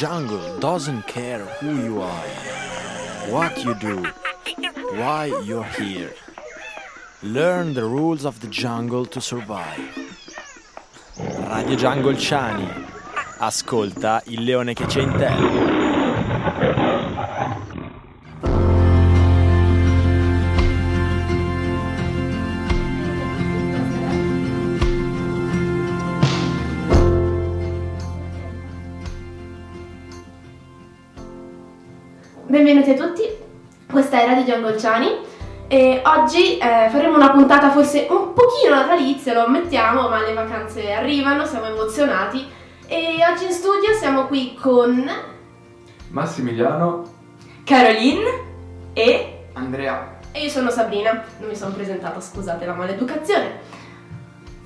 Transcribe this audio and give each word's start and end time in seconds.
jungle 0.00 0.58
doesn't 0.60 1.06
care 1.06 1.44
who 1.60 1.76
you 1.76 2.00
are, 2.00 2.28
what 3.28 3.62
you 3.62 3.74
do, 3.74 4.02
why 4.96 5.26
you're 5.44 5.70
here. 5.76 6.10
Learn 7.22 7.74
the 7.74 7.84
rules 7.84 8.24
of 8.24 8.40
the 8.40 8.46
jungle 8.46 9.04
to 9.04 9.20
survive. 9.20 9.78
Radio 11.18 11.76
Jungle 11.76 12.14
Ciani. 12.14 12.66
Ascolta 13.40 14.22
il 14.28 14.42
leone 14.42 14.72
che 14.72 14.86
c'è 14.86 15.02
in 15.02 15.12
te. 15.18 15.79
Giangolciani 34.60 35.18
e 35.68 36.02
oggi 36.04 36.58
eh, 36.58 36.88
faremo 36.90 37.16
una 37.16 37.30
puntata 37.30 37.70
forse 37.70 38.06
un 38.10 38.34
pochino 38.34 38.74
natalizia, 38.74 39.32
lo 39.32 39.44
ammettiamo, 39.44 40.08
ma 40.08 40.20
le 40.20 40.34
vacanze 40.34 40.92
arrivano, 40.92 41.46
siamo 41.46 41.66
emozionati 41.66 42.46
e 42.86 43.18
oggi 43.30 43.44
in 43.44 43.52
studio 43.52 43.92
siamo 43.94 44.26
qui 44.26 44.54
con 44.60 45.10
Massimiliano 46.08 47.04
Caroline 47.64 48.48
e 48.92 49.44
Andrea. 49.54 50.18
e 50.32 50.42
io 50.42 50.48
sono 50.50 50.70
Sabrina, 50.70 51.24
non 51.38 51.48
mi 51.48 51.56
sono 51.56 51.72
presentata, 51.72 52.20
scusate 52.20 52.66
la 52.66 52.74
maleducazione. 52.74 53.60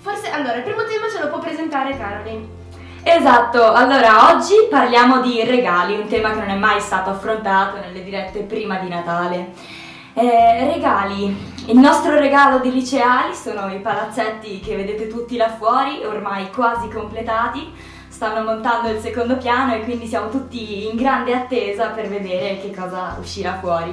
Forse 0.01 0.31
allora 0.31 0.57
il 0.57 0.63
primo 0.63 0.85
tema 0.85 1.09
ce 1.09 1.23
lo 1.23 1.29
può 1.29 1.39
presentare 1.39 1.97
Caroline. 1.97 2.63
Esatto, 3.07 3.71
allora 3.71 4.35
oggi 4.35 4.55
parliamo 4.71 5.21
di 5.21 5.45
regali, 5.45 5.95
un 5.95 6.09
tema 6.09 6.31
che 6.31 6.41
non 6.41 6.49
è 6.49 6.57
mai 6.57 6.81
stato 6.81 7.11
affrontato 7.11 7.77
nelle 7.77 8.03
dirette 8.03 8.41
prima 8.41 8.79
di 8.79 8.89
Natale. 8.89 9.83
Eh, 10.17 10.73
regali, 10.73 11.37
il 11.67 11.77
nostro 11.77 12.17
regalo 12.17 12.61
di 12.61 12.73
liceali 12.73 13.35
sono 13.35 13.69
i 13.75 13.81
palazzetti 13.81 14.61
che 14.61 14.77
vedete 14.77 15.09
tutti 15.09 15.37
là 15.37 15.49
fuori, 15.49 16.05
ormai 16.05 16.53
quasi 16.53 16.89
completati, 16.89 17.73
stanno 18.07 18.45
montando 18.45 18.91
il 18.91 19.01
secondo 19.01 19.37
piano 19.37 19.75
e 19.75 19.83
quindi 19.83 20.07
siamo 20.07 20.29
tutti 20.29 20.89
in 20.89 20.95
grande 20.95 21.35
attesa 21.35 21.89
per 21.89 22.07
vedere 22.07 22.61
che 22.61 22.73
cosa 22.73 23.17
uscirà 23.19 23.59
fuori. 23.59 23.93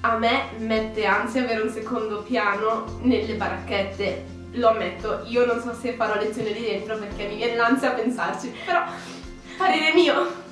A 0.00 0.16
me 0.16 0.44
mette 0.56 1.04
ansia 1.04 1.42
avere 1.42 1.60
un 1.60 1.68
secondo 1.68 2.22
piano 2.22 2.84
nelle 3.02 3.34
baracchette, 3.34 4.24
lo 4.52 4.70
ammetto, 4.70 5.20
io 5.26 5.44
non 5.44 5.60
so 5.60 5.74
se 5.74 5.92
farò 5.92 6.18
lezione 6.18 6.52
lì 6.52 6.62
dentro 6.62 6.96
perché 6.96 7.26
mi 7.26 7.36
viene 7.36 7.56
l'ansia 7.56 7.90
a 7.90 7.94
pensarci, 7.94 8.54
però 8.64 8.84
parere 9.58 9.92
mio. 9.92 10.46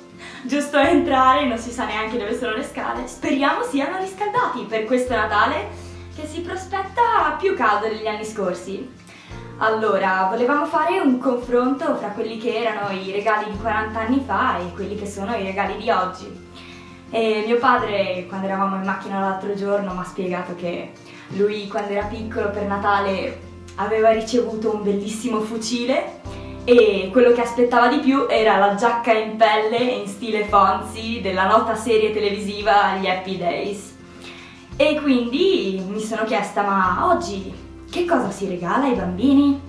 Giusto 0.47 0.77
entrare, 0.77 1.45
non 1.45 1.57
si 1.57 1.71
sa 1.71 1.83
neanche 1.83 2.17
dove 2.17 2.37
sono 2.37 2.55
le 2.55 2.63
scale. 2.63 3.05
Speriamo 3.05 3.63
siano 3.63 3.97
riscaldati 3.97 4.61
per 4.61 4.85
questo 4.85 5.13
Natale 5.13 5.67
che 6.15 6.25
si 6.25 6.39
prospetta 6.39 7.35
più 7.37 7.53
caldo 7.53 7.89
degli 7.89 8.07
anni 8.07 8.23
scorsi. 8.23 8.89
Allora, 9.57 10.27
volevamo 10.29 10.65
fare 10.65 11.01
un 11.01 11.17
confronto 11.17 11.97
fra 11.97 12.11
quelli 12.11 12.37
che 12.37 12.55
erano 12.55 12.97
i 12.97 13.11
regali 13.11 13.51
di 13.51 13.57
40 13.57 13.99
anni 13.99 14.23
fa 14.25 14.59
e 14.59 14.71
quelli 14.73 14.95
che 14.95 15.05
sono 15.05 15.35
i 15.35 15.43
regali 15.43 15.75
di 15.75 15.89
oggi. 15.89 16.47
E 17.09 17.43
mio 17.45 17.57
padre, 17.57 18.25
quando 18.29 18.47
eravamo 18.47 18.77
in 18.77 18.83
macchina 18.83 19.19
l'altro 19.19 19.53
giorno, 19.53 19.93
mi 19.93 19.99
ha 19.99 20.05
spiegato 20.05 20.55
che 20.55 20.93
lui, 21.35 21.67
quando 21.67 21.91
era 21.91 22.05
piccolo 22.05 22.51
per 22.51 22.63
Natale, 22.63 23.41
aveva 23.75 24.11
ricevuto 24.11 24.75
un 24.75 24.83
bellissimo 24.83 25.41
fucile 25.41 26.21
e 26.69 27.07
quello 27.13 27.31
che 27.31 27.39
aspettava 27.39 27.87
di 27.87 27.99
più 27.99 28.27
era 28.27 28.57
la 28.57 28.75
giacca 28.75 29.13
in 29.13 29.37
pelle 29.37 29.77
in 29.77 30.05
stile 30.05 30.43
Fonzi 30.43 31.21
della 31.21 31.47
nota 31.47 31.75
serie 31.75 32.11
televisiva 32.11 32.97
Gli 32.97 33.07
Happy 33.07 33.37
Days. 33.37 33.95
E 34.75 34.99
quindi 34.99 35.81
mi 35.87 36.01
sono 36.01 36.25
chiesta, 36.25 36.63
ma 36.63 37.07
oggi 37.07 37.53
che 37.89 38.03
cosa 38.03 38.29
si 38.31 38.49
regala 38.49 38.83
ai 38.83 38.95
bambini? 38.95 39.61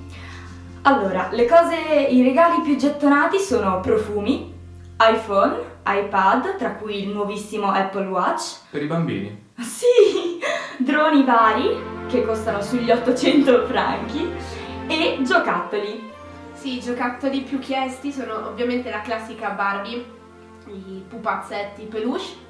Allora, 0.83 1.29
le 1.31 1.47
cose, 1.47 1.77
i 2.11 2.21
regali 2.25 2.63
più 2.63 2.75
gettonati 2.75 3.39
sono 3.39 3.79
profumi, 3.79 4.53
iPhone, 4.99 5.55
iPad, 5.87 6.57
tra 6.57 6.73
cui 6.73 7.05
il 7.05 7.11
nuovissimo 7.11 7.71
Apple 7.71 8.07
Watch, 8.09 8.57
Per 8.71 8.83
i 8.83 8.87
bambini. 8.87 9.51
sì, 9.61 10.41
droni 10.83 11.23
vari 11.23 11.77
che 12.09 12.25
costano 12.25 12.61
sugli 12.61 12.91
800 12.91 13.67
franchi 13.67 14.29
e 14.89 15.19
giocattoli. 15.23 16.17
Sì, 16.59 16.79
i 16.79 16.81
giocattoli 16.81 17.43
più 17.43 17.61
chiesti 17.61 18.11
sono 18.11 18.49
ovviamente 18.49 18.91
la 18.91 19.01
classica 19.01 19.51
Barbie, 19.51 20.05
i 20.67 21.05
pupazzetti, 21.09 21.83
i 21.83 21.87
peluche. 21.87 22.47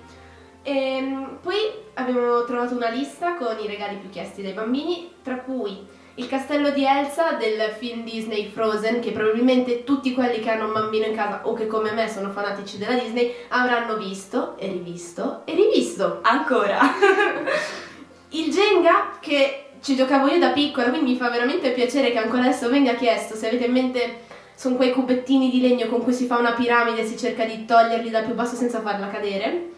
E 0.63 1.27
poi 1.43 1.57
abbiamo 1.93 2.43
trovato 2.45 2.75
una 2.75 2.89
lista 2.89 3.35
con 3.37 3.59
i 3.63 3.67
regali 3.67 3.97
più 3.97 4.09
chiesti 4.09 4.41
dai 4.41 4.55
bambini, 4.55 5.13
tra 5.23 5.41
cui 5.41 5.87
il 6.15 6.27
castello 6.27 6.71
di 6.71 6.87
Elsa 6.87 7.33
del 7.33 7.61
film 7.77 8.03
Disney 8.03 8.49
Frozen, 8.49 9.01
che 9.01 9.13
probabilmente 9.13 9.85
tutti 9.85 10.15
quelli 10.15 10.41
che 10.41 10.51
hanno 10.51 10.69
un 10.69 10.73
bambino 10.73 11.05
in 11.05 11.15
casa 11.15 11.47
o 11.47 11.53
che 11.53 11.67
come 11.67 11.93
me 11.93 12.09
sono 12.09 12.31
fanatici 12.31 12.79
della 12.79 12.99
Disney 12.99 13.35
avranno 13.49 13.99
visto 13.99 14.57
e 14.57 14.69
rivisto 14.69 15.43
e 15.45 15.55
rivisto. 15.55 16.21
Ancora. 16.23 16.79
Il 18.31 18.51
Jenga 18.51 19.19
che 19.21 19.68
ci 19.81 19.97
giocavo 19.97 20.29
io 20.29 20.39
da 20.39 20.51
piccola, 20.51 20.91
quindi 20.91 21.13
mi 21.13 21.17
fa 21.17 21.31
veramente 21.31 21.71
piacere 21.71 22.11
che 22.11 22.19
ancora 22.19 22.43
adesso 22.43 22.69
venga 22.69 22.95
chiesto. 22.95 23.35
Se 23.35 23.49
avete 23.49 23.67
in 23.67 23.73
mente, 23.73 24.21
sono 24.55 24.77
quei 24.77 24.93
cubettini 24.93 25.51
di 25.51 25.61
legno 25.61 25.87
con 25.87 26.03
cui 26.03 26.13
si 26.13 26.27
fa 26.27 26.37
una 26.39 26.53
piramide 26.53 27.03
e 27.03 27.07
si 27.07 27.17
cerca 27.17 27.45
di 27.45 27.65
toglierli 27.65 28.11
dal 28.11 28.25
più 28.25 28.35
basso 28.35 28.57
senza 28.57 28.81
farla 28.81 29.09
cadere. 29.09 29.71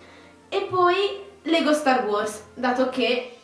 E 0.49 0.67
poi 0.71 1.21
Lego 1.43 1.73
Star 1.73 2.07
Wars, 2.07 2.45
dato 2.55 2.89
che 2.89 3.37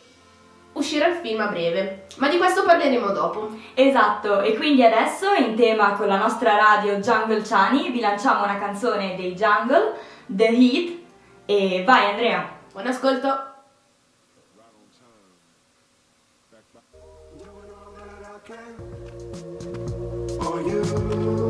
uscirà 0.73 1.07
il 1.07 1.15
film 1.15 1.41
a 1.41 1.47
breve. 1.47 2.05
Ma 2.17 2.29
di 2.29 2.37
questo 2.37 2.63
parleremo 2.63 3.09
dopo. 3.11 3.49
Esatto, 3.73 4.41
e 4.41 4.55
quindi 4.55 4.83
adesso 4.83 5.33
in 5.33 5.55
tema 5.55 5.93
con 5.93 6.07
la 6.07 6.17
nostra 6.17 6.55
radio 6.55 6.95
Jungle 6.95 7.41
Chani 7.41 7.89
vi 7.89 7.99
lanciamo 7.99 8.43
una 8.43 8.57
canzone 8.57 9.15
dei 9.15 9.33
Jungle, 9.33 9.93
The 10.25 10.47
Heat, 10.47 10.95
e 11.45 11.83
vai 11.85 12.11
Andrea. 12.11 12.49
Buon 12.71 12.87
ascolto! 12.87 13.46
You. 20.61 21.46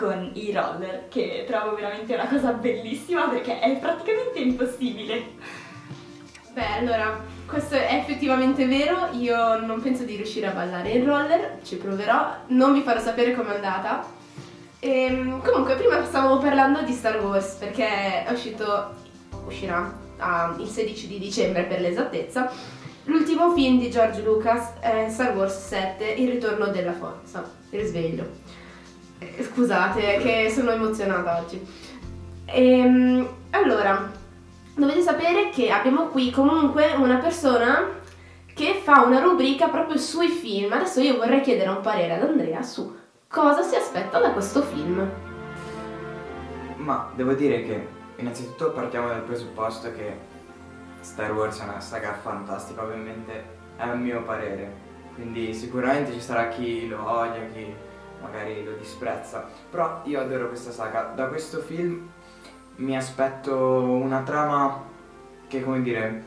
Con 0.00 0.30
i 0.32 0.50
roller, 0.50 1.08
che 1.08 1.44
trovo 1.46 1.74
veramente 1.74 2.14
una 2.14 2.26
cosa 2.26 2.52
bellissima 2.52 3.28
perché 3.28 3.60
è 3.60 3.76
praticamente 3.76 4.38
impossibile. 4.38 5.58
Beh, 6.54 6.78
allora, 6.78 7.22
questo 7.44 7.74
è 7.74 7.96
effettivamente 8.00 8.66
vero, 8.66 9.10
io 9.12 9.60
non 9.60 9.82
penso 9.82 10.04
di 10.04 10.16
riuscire 10.16 10.46
a 10.46 10.52
ballare 10.52 10.88
in 10.88 11.04
roller, 11.04 11.58
ci 11.62 11.76
proverò, 11.76 12.34
non 12.46 12.72
vi 12.72 12.80
farò 12.80 12.98
sapere 12.98 13.34
com'è 13.34 13.54
andata. 13.54 14.02
Ehm, 14.78 15.42
comunque, 15.42 15.76
prima 15.76 16.02
stavamo 16.02 16.38
parlando 16.38 16.80
di 16.80 16.92
Star 16.92 17.22
Wars, 17.22 17.56
perché 17.56 18.24
è 18.24 18.32
uscito, 18.32 18.94
uscirà 19.46 19.94
ah, 20.16 20.56
il 20.58 20.66
16 20.66 21.08
di 21.08 21.18
dicembre 21.18 21.64
per 21.64 21.80
l'esattezza, 21.80 22.50
l'ultimo 23.04 23.52
film 23.52 23.78
di 23.78 23.90
George 23.90 24.22
Lucas 24.22 24.78
è 24.80 25.08
Star 25.10 25.36
Wars 25.36 25.66
7, 25.68 26.04
Il 26.04 26.30
ritorno 26.30 26.68
della 26.68 26.94
forza, 26.94 27.44
il 27.68 27.78
risveglio. 27.78 28.49
Eh, 29.20 29.44
Scusate, 29.44 30.18
che 30.18 30.50
sono 30.50 30.70
emozionata 30.70 31.38
oggi. 31.38 31.64
Ehm, 32.46 33.28
allora, 33.50 34.10
dovete 34.74 35.02
sapere 35.02 35.50
che 35.50 35.70
abbiamo 35.70 36.06
qui 36.06 36.30
comunque 36.30 36.94
una 36.94 37.18
persona 37.18 37.98
che 38.54 38.80
fa 38.82 39.02
una 39.02 39.20
rubrica 39.20 39.68
proprio 39.68 39.98
sui 39.98 40.28
film. 40.28 40.72
Adesso 40.72 41.00
io 41.00 41.18
vorrei 41.18 41.42
chiedere 41.42 41.68
un 41.68 41.80
parere 41.80 42.14
ad 42.14 42.22
Andrea 42.22 42.62
su 42.62 42.96
cosa 43.28 43.62
si 43.62 43.76
aspetta 43.76 44.18
da 44.18 44.32
questo 44.32 44.62
film. 44.62 45.08
Ma 46.76 47.10
devo 47.14 47.34
dire 47.34 47.62
che 47.62 47.86
innanzitutto 48.16 48.72
partiamo 48.72 49.08
dal 49.08 49.22
presupposto 49.22 49.92
che 49.92 50.18
Star 51.00 51.32
Wars 51.32 51.60
è 51.60 51.64
una 51.64 51.80
saga 51.80 52.14
fantastica, 52.14 52.82
ovviamente 52.82 53.44
è 53.76 53.84
un 53.84 54.00
mio 54.00 54.22
parere. 54.22 54.88
Quindi 55.14 55.52
sicuramente 55.52 56.12
ci 56.12 56.20
sarà 56.20 56.48
chi 56.48 56.88
lo 56.88 57.06
odia, 57.06 57.46
chi 57.52 57.72
magari 58.20 58.64
lo 58.64 58.72
disprezza. 58.72 59.46
Però 59.70 60.02
io 60.04 60.20
adoro 60.20 60.48
questa 60.48 60.70
saga. 60.70 61.12
Da 61.14 61.26
questo 61.26 61.60
film 61.60 62.08
mi 62.76 62.96
aspetto 62.96 63.54
una 63.56 64.22
trama 64.22 64.84
che, 65.46 65.62
come 65.62 65.82
dire, 65.82 66.24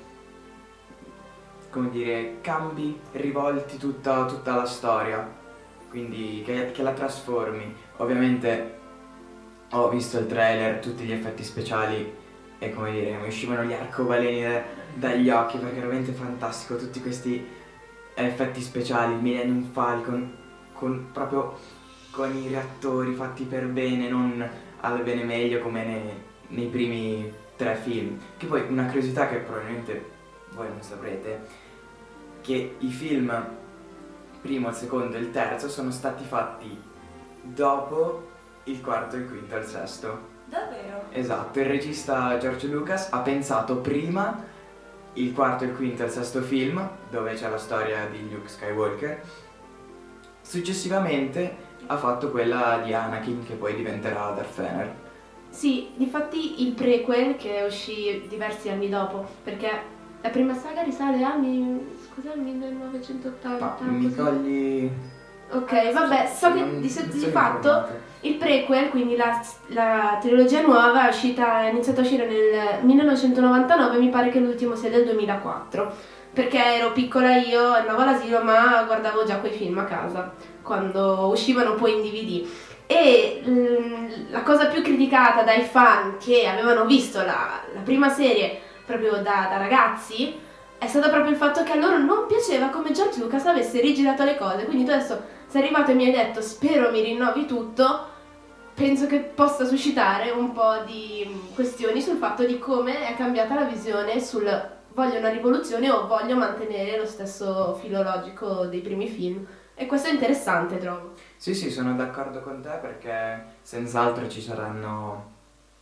come 1.70 1.90
dire, 1.90 2.38
cambi, 2.42 3.00
rivolti 3.14 3.78
tutta, 3.78 4.26
tutta 4.26 4.56
la 4.56 4.66
storia. 4.66 5.42
Quindi 5.90 6.42
che, 6.46 6.72
che 6.72 6.84
la 6.84 6.94
trasformi. 6.94 7.76
Ovviamente 7.98 8.80
ho 9.72 9.90
visto 9.90 10.20
il 10.20 10.28
trailer, 10.28 10.80
tutti 10.80 11.04
gli 11.04 11.12
effetti 11.12 11.44
speciali 11.44 12.22
e 12.60 12.74
come 12.74 12.92
dire, 12.92 13.18
mi 13.18 13.28
uscivano 13.28 13.64
gli 13.64 13.74
arcobaleni 13.74 14.42
da- 14.42 14.64
dagli 14.94 15.30
occhi 15.30 15.58
perché 15.58 15.78
è 15.78 15.80
veramente 15.82 16.12
fantastico 16.12 16.78
tutti 16.78 17.02
questi 17.02 17.46
effetti 18.14 18.62
speciali, 18.62 19.14
il 19.14 19.22
Millennium 19.22 19.64
Falcon 19.72 20.38
con 20.74 21.10
proprio 21.12 21.58
con 22.14 22.36
i 22.36 22.48
reattori 22.48 23.16
fatti 23.16 23.44
per 23.44 23.66
bene, 23.66 24.08
non 24.08 24.48
al 24.82 25.02
bene 25.02 25.24
meglio 25.24 25.62
come 25.62 25.84
nei, 25.84 26.24
nei 26.50 26.68
primi 26.68 27.34
tre 27.56 27.76
film. 27.76 28.20
Che 28.38 28.46
poi 28.46 28.66
una 28.70 28.86
curiosità 28.86 29.28
che 29.28 29.38
probabilmente 29.38 30.12
voi 30.52 30.68
non 30.68 30.82
saprete, 30.82 31.42
che 32.42 32.76
i 32.78 32.90
film 32.92 33.48
primo, 34.42 34.70
il 34.70 34.76
secondo 34.76 35.18
e 35.18 35.22
il 35.22 35.32
terzo 35.32 35.68
sono 35.68 35.90
stati 35.90 36.24
fatti 36.24 36.80
dopo 37.42 38.30
il 38.66 38.80
quarto, 38.82 39.16
il 39.16 39.28
quinto 39.28 39.56
e 39.56 39.60
il 39.60 39.66
sesto. 39.66 40.32
Davvero? 40.46 41.06
Esatto, 41.10 41.60
il 41.60 41.66
regista 41.66 42.38
George 42.38 42.68
Lucas 42.68 43.08
ha 43.12 43.20
pensato 43.20 43.78
prima 43.78 44.52
il 45.14 45.34
quarto, 45.34 45.64
il 45.64 45.74
quinto 45.74 46.04
e 46.04 46.06
il 46.06 46.12
sesto 46.12 46.42
film, 46.42 46.88
dove 47.10 47.34
c'è 47.34 47.50
la 47.50 47.58
storia 47.58 48.06
di 48.06 48.30
Luke 48.30 48.50
Skywalker. 48.50 49.22
Successivamente 50.42 51.72
ha 51.88 51.98
fatto 51.98 52.30
quella 52.32 52.82
di 52.84 52.94
Anakin, 52.94 53.46
che 53.46 53.54
poi 53.54 53.76
diventerà 53.76 54.32
Darth 54.36 54.56
Vader. 54.62 54.94
Sì, 55.50 55.90
difatti 55.96 56.66
il 56.66 56.74
prequel 56.74 57.36
che 57.36 57.64
uscì 57.68 58.26
diversi 58.28 58.70
anni 58.70 58.90
dopo, 58.90 59.26
perché 59.44 59.70
la 60.22 60.30
prima 60.30 60.54
saga 60.56 60.82
risale 60.82 61.24
a 61.24 61.36
mi- 61.36 61.96
scusa, 62.10 62.34
1980. 62.36 63.76
Ma 63.80 63.92
mi 63.92 64.16
cogli... 64.16 64.90
Ok, 65.52 65.92
vabbè, 65.92 66.32
so 66.34 66.52
che 66.54 66.60
Non- 66.62 66.82
di, 66.82 66.92
non 66.92 67.10
di 67.10 67.20
fatto 67.20 67.68
informato. 67.68 67.88
il 68.22 68.36
prequel, 68.36 68.90
quindi 68.90 69.16
la, 69.16 69.40
la 69.68 70.18
trilogia 70.20 70.62
nuova, 70.62 71.06
è, 71.06 71.10
uscita, 71.10 71.62
è 71.66 71.70
iniziata 71.70 72.00
a 72.00 72.04
uscire 72.04 72.26
nel 72.26 72.84
1999, 72.84 74.00
mi 74.00 74.10
pare 74.10 74.30
che 74.30 74.40
l'ultimo 74.40 74.76
sia 74.76 74.90
del 74.90 75.04
2004. 75.06 75.94
Perché 76.34 76.58
ero 76.78 76.92
piccola 76.94 77.36
io, 77.36 77.62
andavo 77.74 78.02
all'asilo, 78.02 78.42
ma 78.44 78.82
guardavo 78.88 79.24
già 79.24 79.38
quei 79.38 79.52
film 79.52 79.78
a 79.78 79.84
casa, 79.84 80.34
quando 80.64 81.28
uscivano 81.32 81.76
poi 81.76 81.94
in 81.94 82.02
DVD. 82.02 82.48
E 82.88 83.44
mm, 83.48 84.32
la 84.32 84.42
cosa 84.42 84.68
più 84.68 84.82
criticata 84.82 85.44
dai 85.44 85.62
fan 85.62 86.18
che 86.18 86.48
avevano 86.48 86.86
visto 86.86 87.20
la, 87.20 87.62
la 87.74 87.82
prima 87.82 88.10
serie 88.10 88.60
proprio 88.86 89.14
da, 89.14 89.48
da 89.50 89.58
ragazzi 89.58 90.40
è 90.78 90.88
stato 90.88 91.10
proprio 91.10 91.32
il 91.32 91.38
fatto 91.38 91.64
che 91.64 91.72
a 91.72 91.76
loro 91.76 91.98
non 91.98 92.26
piaceva 92.28 92.68
come 92.68 92.92
George 92.92 93.20
Lucas 93.20 93.46
avesse 93.46 93.80
rigirato 93.80 94.24
le 94.24 94.38
cose. 94.38 94.66
Quindi 94.66 94.86
tu 94.86 94.92
adesso 94.92 95.22
sei 95.48 95.62
arrivato 95.62 95.92
e 95.92 95.94
mi 95.94 96.06
hai 96.06 96.12
detto 96.12 96.42
spero 96.42 96.92
mi 96.92 97.02
rinnovi 97.02 97.46
tutto, 97.46 98.08
penso 98.74 99.08
che 99.08 99.20
possa 99.20 99.66
suscitare 99.66 100.32
un 100.32 100.52
po' 100.52 100.84
di 100.86 101.26
mm, 101.28 101.54
questioni 101.56 102.02
sul 102.02 102.18
fatto 102.18 102.46
di 102.46 102.60
come 102.60 103.08
è 103.08 103.16
cambiata 103.16 103.54
la 103.56 103.64
visione 103.64 104.20
sul 104.20 104.72
voglio 104.94 105.18
una 105.18 105.30
rivoluzione 105.30 105.90
o 105.90 106.06
voglio 106.06 106.36
mantenere 106.36 106.98
lo 106.98 107.06
stesso 107.06 107.76
filologico 107.82 108.66
dei 108.66 108.82
primi 108.82 109.08
film. 109.08 109.46
E 109.76 109.86
questo 109.88 110.08
è 110.08 110.12
interessante, 110.12 110.78
trovo. 110.78 111.14
Sì, 111.36 111.54
sì, 111.54 111.70
sono 111.72 111.96
d'accordo 111.96 112.42
con 112.42 112.62
te 112.62 112.78
perché 112.82 113.44
senz'altro 113.62 114.28
ci 114.30 114.42
saranno, 114.42 115.32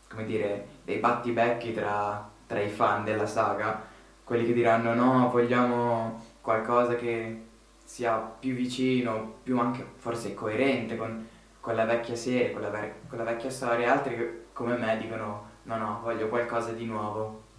come 0.10 0.26
dire, 0.26 0.68
dei 0.84 0.98
battibecchi 0.98 1.74
tra, 1.74 2.30
tra 2.48 2.60
i 2.62 2.70
fan 2.70 3.04
della 3.04 3.26
saga, 3.26 3.82
quelli 4.24 4.46
che 4.46 4.54
diranno 4.54 4.94
no, 4.94 5.30
vogliamo 5.30 6.24
qualcosa 6.40 6.96
che 6.96 7.44
sia 7.84 8.16
più 8.16 8.56
vicino, 8.56 9.36
più 9.44 9.60
anche 9.60 9.86
forse 9.98 10.34
coerente 10.34 10.96
con, 10.96 11.28
con 11.60 11.76
la 11.76 11.86
vecchia 11.86 12.16
serie, 12.16 12.54
con 12.54 12.62
la, 12.62 12.70
ver- 12.70 13.08
con 13.10 13.18
la 13.18 13.26
vecchia 13.26 13.50
storia, 13.50 13.92
altri 13.92 14.16
che 14.16 14.46
come 14.54 14.78
me 14.78 14.98
dicono 14.98 15.50
no, 15.64 15.78
no, 15.78 16.00
voglio 16.02 16.30
qualcosa 16.30 16.72
di 16.72 16.86
nuovo. 16.86 17.50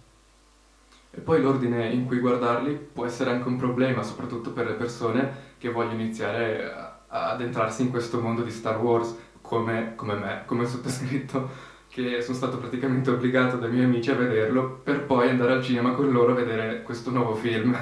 E 1.15 1.21
poi 1.21 1.41
l'ordine 1.41 1.89
in 1.89 2.07
cui 2.07 2.17
guardarli 2.17 2.73
può 2.91 3.05
essere 3.05 3.29
anche 3.29 3.47
un 3.47 3.57
problema, 3.57 4.01
soprattutto 4.01 4.51
per 4.51 4.65
le 4.65 4.73
persone 4.73 5.52
che 5.63 5.69
vogliono 5.69 6.01
iniziare 6.01 6.73
ad 7.07 7.39
entrarsi 7.39 7.83
in 7.83 7.89
questo 7.89 8.19
mondo 8.19 8.41
di 8.41 8.51
Star 8.51 8.81
Wars, 8.81 9.15
come, 9.39 9.93
come 9.95 10.15
me, 10.15 10.43
come 10.45 10.65
sottoscritto, 10.65 11.49
che 11.87 12.21
sono 12.21 12.35
stato 12.35 12.57
praticamente 12.57 13.09
obbligato 13.09 13.55
dai 13.55 13.71
miei 13.71 13.85
amici 13.85 14.11
a 14.11 14.15
vederlo 14.15 14.81
per 14.83 15.05
poi 15.05 15.29
andare 15.29 15.53
al 15.53 15.63
cinema 15.63 15.93
con 15.93 16.11
loro 16.11 16.33
a 16.33 16.35
vedere 16.35 16.81
questo 16.81 17.11
nuovo 17.11 17.33
film. 17.35 17.77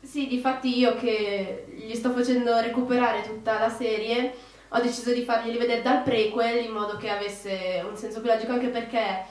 Sì, 0.00 0.28
difatti 0.28 0.78
io 0.78 0.94
che 0.94 1.66
gli 1.74 1.94
sto 1.96 2.10
facendo 2.12 2.56
recuperare 2.60 3.22
tutta 3.22 3.58
la 3.58 3.68
serie, 3.68 4.32
ho 4.68 4.80
deciso 4.80 5.12
di 5.12 5.22
farglieli 5.22 5.58
vedere 5.58 5.82
dal 5.82 6.04
prequel 6.04 6.66
in 6.66 6.70
modo 6.70 6.96
che 6.98 7.10
avesse 7.10 7.84
un 7.84 7.96
senso 7.96 8.20
più 8.20 8.30
logico, 8.30 8.52
anche 8.52 8.68
perché, 8.68 9.24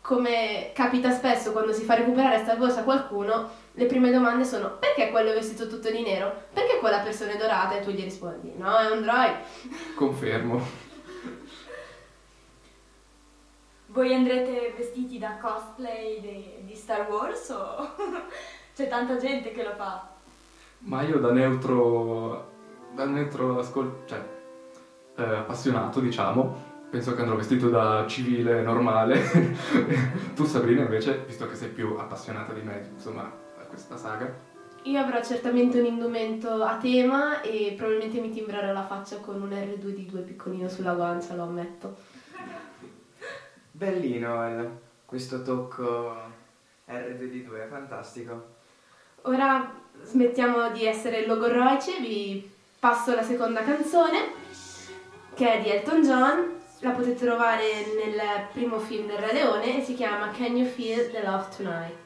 come 0.00 0.70
capita 0.72 1.10
spesso 1.10 1.50
quando 1.50 1.72
si 1.72 1.82
fa 1.82 1.94
recuperare 1.94 2.38
Star 2.38 2.56
Wars 2.56 2.76
a 2.76 2.84
qualcuno, 2.84 3.50
le 3.78 3.84
prime 3.84 4.10
domande 4.10 4.44
sono 4.44 4.78
perché 4.78 5.10
quello 5.10 5.30
è 5.30 5.34
vestito 5.34 5.68
tutto 5.68 5.90
di 5.90 6.02
nero? 6.02 6.44
Perché 6.50 6.78
quella 6.78 7.00
persona 7.00 7.32
è 7.32 7.36
dorata? 7.36 7.76
E 7.76 7.80
tu 7.80 7.90
gli 7.90 8.02
rispondi 8.02 8.54
no, 8.56 8.74
è 8.78 8.90
un 8.90 9.02
droid. 9.02 9.36
Confermo. 9.94 10.84
Voi 13.88 14.14
andrete 14.14 14.74
vestiti 14.76 15.18
da 15.18 15.36
cosplay 15.38 16.20
de- 16.20 16.60
di 16.64 16.74
Star 16.74 17.06
Wars 17.10 17.50
o 17.50 17.94
c'è 18.74 18.88
tanta 18.88 19.18
gente 19.18 19.52
che 19.52 19.62
lo 19.62 19.74
fa? 19.76 20.08
Ma 20.80 21.02
io 21.02 21.18
da 21.18 21.32
neutro, 21.32 22.50
da 22.94 23.04
neutro 23.04 23.58
ascol- 23.58 24.04
cioè, 24.06 24.22
eh, 25.16 25.22
appassionato, 25.22 26.00
diciamo, 26.00 26.74
penso 26.90 27.14
che 27.14 27.20
andrò 27.20 27.36
vestito 27.36 27.68
da 27.68 28.06
civile 28.06 28.62
normale. 28.62 29.20
tu 30.34 30.44
Sabrina 30.44 30.82
invece, 30.82 31.24
visto 31.26 31.46
che 31.46 31.54
sei 31.54 31.68
più 31.68 31.96
appassionata 31.96 32.52
di 32.52 32.62
me, 32.62 32.90
insomma, 32.94 33.44
questa 33.66 33.96
saga, 33.96 34.32
Io 34.82 35.00
avrò 35.00 35.20
certamente 35.22 35.80
un 35.80 35.86
indumento 35.86 36.62
a 36.62 36.76
tema 36.76 37.40
e 37.40 37.74
probabilmente 37.76 38.20
mi 38.20 38.30
timbrerò 38.30 38.72
la 38.72 38.84
faccia 38.86 39.16
con 39.18 39.40
un 39.42 39.50
R2D2 39.50 40.24
piccolino 40.24 40.68
sulla 40.68 40.92
guancia, 40.94 41.34
lo 41.34 41.42
ammetto. 41.44 41.96
Bellino 43.72 44.48
il- 44.48 44.70
questo 45.04 45.42
tocco 45.42 46.14
R2D2, 46.88 47.64
è 47.64 47.68
fantastico. 47.68 48.54
Ora 49.22 49.72
smettiamo 50.02 50.70
di 50.70 50.84
essere 50.84 51.26
logorroici, 51.26 52.00
vi 52.00 52.50
passo 52.78 53.14
la 53.14 53.22
seconda 53.22 53.62
canzone 53.62 54.44
che 55.34 55.52
è 55.54 55.62
di 55.62 55.68
Elton 55.70 56.02
John, 56.02 56.54
la 56.80 56.90
potete 56.90 57.24
trovare 57.24 57.64
nel 57.96 58.20
primo 58.52 58.78
film 58.78 59.06
del 59.06 59.18
Re 59.18 59.32
Leone 59.32 59.78
e 59.78 59.84
si 59.84 59.94
chiama 59.94 60.30
Can 60.30 60.56
You 60.56 60.66
Feel 60.66 61.10
the 61.10 61.22
Love 61.24 61.46
Tonight? 61.56 62.04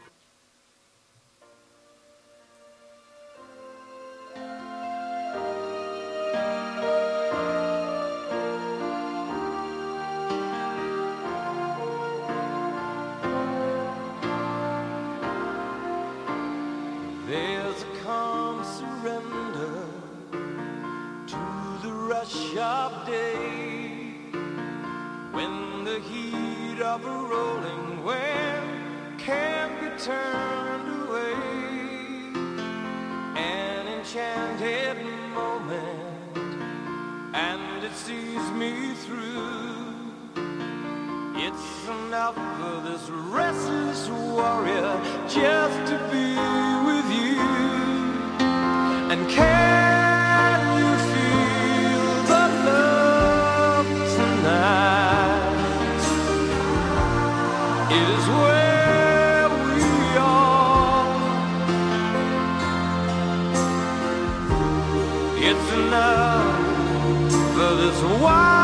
Rush 22.57 23.07
day 23.07 24.15
when 25.33 25.85
the 25.85 26.01
heat 26.01 26.81
of 26.81 27.05
a 27.05 27.09
rolling 27.09 28.05
wave 28.05 29.19
can't 29.19 29.81
be 29.81 30.03
turned 30.03 31.09
away. 31.09 31.35
An 33.37 33.87
enchanted 33.87 34.97
moment, 35.35 36.37
and 37.35 37.85
it 37.85 37.93
sees 37.95 38.51
me 38.53 38.95
through. 38.95 39.95
It's 41.37 41.89
enough 41.89 42.35
for 42.35 42.81
this 42.89 43.09
restless 43.11 44.09
warrior 44.09 45.01
just 45.29 45.91
to 45.91 45.99
be 46.11 46.70
我 68.21 68.60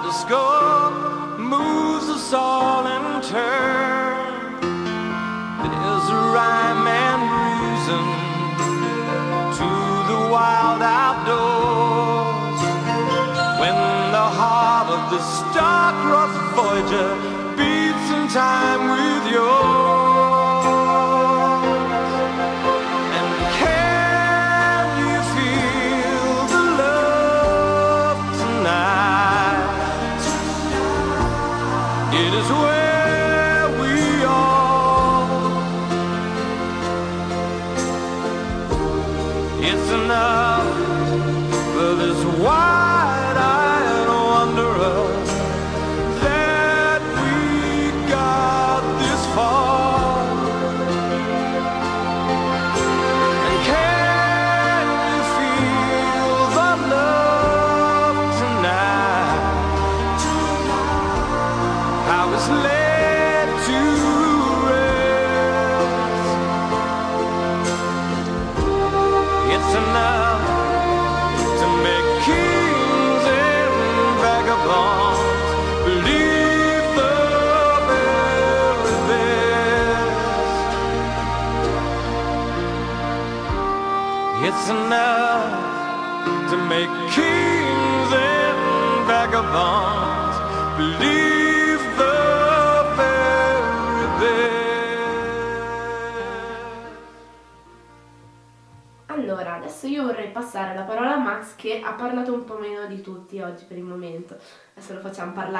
kaleidoscope 0.00 1.38
moves 1.38 2.08
us 2.08 2.32
all 2.32 2.86
in 2.86 3.22
turn. 3.22 4.60
There's 5.60 6.08
a 6.08 6.20
rhyme 6.34 6.86
and 6.86 7.22
reason 7.44 8.04
to 9.58 9.68
the 10.10 10.20
wild 10.32 10.82
outdoors 10.82 12.60
when 13.60 13.76
the 14.12 14.28
heart 14.40 14.88
of 14.88 15.10
the 15.10 15.20
star-crossed 15.20 16.40
Voyager 16.56 17.19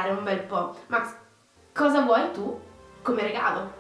parlare 0.01 0.11
un 0.17 0.25
bel 0.25 0.41
po'. 0.41 0.75
Max, 0.89 1.15
cosa 1.75 2.01
vuoi 2.03 2.31
tu 2.33 2.59
come 3.03 3.23
regalo? 3.23 3.79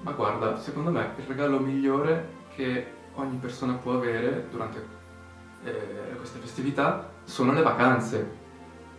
Ma 0.00 0.12
guarda, 0.12 0.56
secondo 0.56 0.90
me 0.90 1.10
il 1.16 1.24
regalo 1.26 1.58
migliore 1.58 2.28
che 2.54 2.86
ogni 3.16 3.36
persona 3.36 3.74
può 3.74 3.92
avere 3.94 4.46
durante 4.50 4.86
eh, 5.64 6.16
queste 6.16 6.38
festività 6.38 7.10
sono 7.24 7.52
le 7.52 7.62
vacanze. 7.62 8.38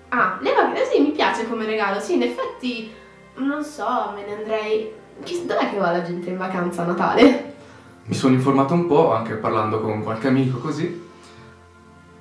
Ah, 0.10 0.38
le 0.41 0.53
vacanze, 0.53 0.86
sì, 0.86 1.01
mi 1.01 1.12
piace 1.12 1.48
come 1.48 1.65
regalo. 1.65 2.00
Sì, 2.00 2.15
in 2.15 2.24
effetti, 2.24 2.94
non 3.36 3.63
so, 3.63 4.12
me 4.13 4.25
ne 4.25 4.36
andrei... 4.36 4.94
Chi- 5.24 5.46
Dov'è 5.46 5.70
che 5.72 5.77
va 5.77 5.91
la 5.91 6.03
gente 6.03 6.30
in 6.30 6.38
vacanza 6.38 6.84
a 6.84 6.86
Natale? 6.86 7.53
Mi 8.06 8.13
sono 8.13 8.34
informato 8.36 8.74
un 8.74 8.88
po', 8.88 9.12
anche 9.13 9.36
parlando 9.36 9.82
con 9.82 10.03
qualche 10.03 10.27
amico 10.27 10.60
così. 10.60 11.10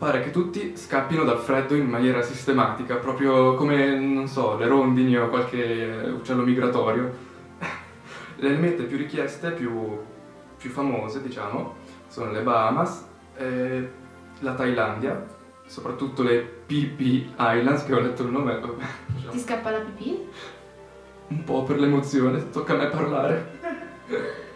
Pare 0.01 0.23
che 0.23 0.31
tutti 0.31 0.79
scappino 0.79 1.25
dal 1.25 1.37
freddo 1.41 1.75
in 1.75 1.87
maniera 1.87 2.23
sistematica, 2.23 2.97
proprio 2.97 3.55
come, 3.55 3.99
non 3.99 4.29
so, 4.29 4.57
le 4.57 4.67
rondini 4.67 5.15
o 5.19 5.29
qualche 5.29 6.11
uccello 6.17 6.43
migratorio. 6.43 7.13
Le 8.37 8.57
mete 8.57 8.85
più 8.85 8.97
richieste, 8.97 9.51
più, 9.51 9.99
più 10.57 10.71
famose, 10.71 11.21
diciamo, 11.21 11.75
sono 12.09 12.31
le 12.31 12.41
Bahamas, 12.41 13.07
eh, 13.37 13.91
la 14.39 14.55
Thailandia, 14.55 15.23
soprattutto 15.67 16.23
le 16.23 16.39
PP 16.41 17.35
Islands, 17.39 17.85
che 17.85 17.93
ho 17.93 18.01
letto 18.01 18.23
il 18.23 18.31
nome, 18.31 18.59
vabbè, 18.59 18.85
Ti 19.33 19.39
scappa 19.39 19.71
la 19.71 19.81
pipì? 19.81 20.27
un 21.29 21.45
po' 21.45 21.63
per 21.65 21.79
l'emozione, 21.79 22.49
tocca 22.49 22.73
a 22.73 22.77
me 22.79 22.87
parlare. 22.87 23.59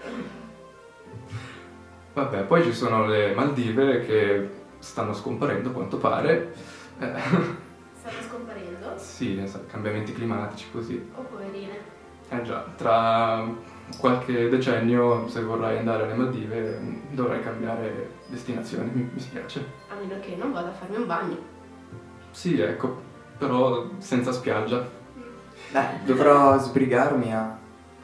Vabbè, 2.15 2.45
poi 2.45 2.63
ci 2.63 2.73
sono 2.73 3.07
le 3.07 3.35
Maldive 3.35 4.07
che 4.07 4.49
stanno 4.85 5.15
scomparendo 5.15 5.71
a 5.71 5.73
quanto 5.73 5.97
pare. 5.97 6.55
Eh, 6.99 7.07
Stanno 7.99 8.23
scomparendo? 8.29 8.93
sì, 8.97 9.35
ne 9.35 9.47
so, 9.47 9.65
cambiamenti 9.67 10.13
climatici 10.13 10.71
così. 10.71 11.11
Oh, 11.15 11.23
poverine. 11.23 11.93
Eh 12.29 12.43
già, 12.43 12.65
tra 12.77 13.47
qualche 13.99 14.49
decennio 14.49 15.27
se 15.29 15.43
vorrai 15.43 15.79
andare 15.79 16.05
alle 16.05 16.15
Maldive 16.15 16.81
dovrai 17.11 17.43
cambiare 17.43 18.11
destinazione, 18.27 18.91
mi, 18.93 19.11
mi 19.13 19.21
spiace. 19.21 19.65
A 19.89 19.95
meno 19.95 20.21
che 20.21 20.37
non 20.37 20.53
vada 20.53 20.69
a 20.69 20.73
farmi 20.73 20.97
un 20.97 21.07
bagno. 21.07 21.37
Sì, 22.31 22.61
ecco, 22.61 23.01
però 23.39 23.89
senza 23.99 24.33
spiaggia. 24.33 24.87
Beh, 25.71 26.01
dovrò 26.05 26.59
sbrigarmi 26.59 27.33
a 27.35 27.57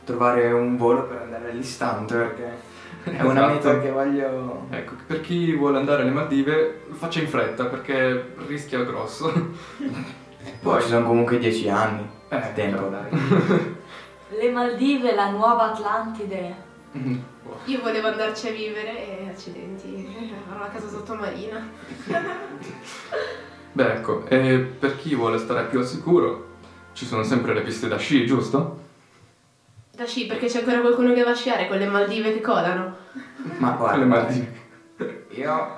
trovare 0.04 0.50
un 0.52 0.76
volo 0.76 1.04
per 1.04 1.22
andare 1.22 1.50
all'istante 1.50 2.14
perché 2.14 2.58
è 3.04 3.22
una 3.22 3.52
Esatto. 3.56 3.68
meta 3.68 3.80
che 3.80 3.90
voglio... 3.90 4.66
Ecco, 4.70 4.94
per 5.06 5.20
chi 5.20 5.54
vuole 5.54 5.78
andare 5.78 6.02
alle 6.02 6.10
Maldive, 6.10 6.82
faccia 6.92 7.20
in 7.20 7.28
fretta 7.28 7.66
perché 7.66 8.34
rischia 8.46 8.82
grosso. 8.84 9.32
Poi 10.62 10.82
ci 10.82 10.88
sono 10.88 11.06
comunque 11.06 11.38
dieci 11.38 11.68
anni. 11.68 12.08
Eh, 12.28 12.52
tempo, 12.54 12.88
dai. 12.88 13.08
Le 14.38 14.50
Maldive, 14.50 15.14
la 15.14 15.30
nuova 15.30 15.72
Atlantide. 15.72 16.68
Io 17.64 17.80
volevo 17.80 18.08
andarci 18.08 18.48
a 18.48 18.52
vivere 18.52 19.20
e 19.24 19.28
accidenti, 19.28 20.08
ho 20.50 20.54
una 20.56 20.68
casa 20.68 20.88
sottomarina. 20.88 21.68
Beh, 23.72 23.92
ecco, 23.92 24.24
e 24.26 24.58
per 24.58 24.96
chi 24.96 25.14
vuole 25.14 25.38
stare 25.38 25.66
più 25.66 25.78
al 25.78 25.86
sicuro, 25.86 26.46
ci 26.92 27.06
sono 27.06 27.22
sempre 27.22 27.54
le 27.54 27.62
piste 27.62 27.86
da 27.88 27.96
sci, 27.96 28.26
giusto? 28.26 28.78
Da 30.00 30.06
sci, 30.06 30.24
perché 30.24 30.46
c'è 30.46 30.60
ancora 30.60 30.80
qualcuno 30.80 31.12
che 31.12 31.22
va 31.22 31.32
a 31.32 31.34
sciare 31.34 31.68
con 31.68 31.76
le 31.76 31.84
Maldive 31.84 32.32
che 32.32 32.40
colano. 32.40 32.96
Ma 33.58 33.72
guarda, 33.72 33.98
Le 33.98 34.04
Maldive. 34.06 35.26
io, 35.32 35.76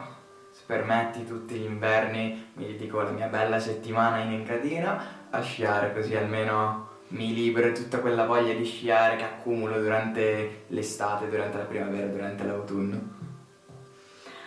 se 0.52 0.62
permetti, 0.64 1.26
tutti 1.26 1.56
gli 1.56 1.64
inverni 1.64 2.50
mi 2.52 2.66
dedico 2.66 3.00
la 3.00 3.10
mia 3.10 3.26
bella 3.26 3.58
settimana 3.58 4.18
in 4.18 4.30
Encadina 4.30 5.26
a 5.28 5.40
sciare, 5.42 5.92
così 5.92 6.14
almeno 6.14 6.90
mi 7.08 7.34
libero 7.34 7.72
tutta 7.72 7.98
quella 7.98 8.24
voglia 8.24 8.54
di 8.54 8.64
sciare 8.64 9.16
che 9.16 9.24
accumulo 9.24 9.80
durante 9.80 10.66
l'estate, 10.68 11.28
durante 11.28 11.56
la 11.56 11.64
primavera, 11.64 12.06
durante 12.06 12.44
l'autunno. 12.44 13.00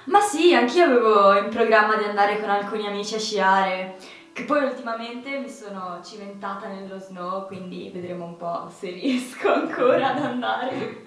Ma 0.05 0.21
sì, 0.21 0.55
anch'io 0.55 0.85
avevo 0.85 1.37
in 1.37 1.49
programma 1.49 1.97
di 1.97 2.05
andare 2.05 2.39
con 2.39 2.49
alcuni 2.49 2.87
amici 2.87 3.15
a 3.15 3.19
sciare, 3.19 3.95
che 4.35 4.43
poi 4.43 4.65
ultimamente 4.65 5.39
mi 5.39 5.49
sono 5.49 6.01
cimentata 6.03 6.67
nello 6.67 6.99
snow, 6.99 7.47
quindi 7.47 7.89
vedremo 7.93 8.25
un 8.25 8.35
po' 8.35 8.69
se 8.69 8.89
riesco 8.89 9.49
ancora 9.49 10.13
ad 10.13 10.21
andare. 10.21 11.03